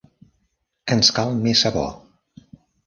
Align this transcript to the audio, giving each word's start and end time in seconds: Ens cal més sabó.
Ens 0.95 1.11
cal 1.19 1.37
més 1.45 1.65
sabó. 1.67 1.87